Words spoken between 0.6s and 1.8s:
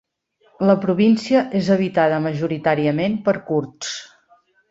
La província és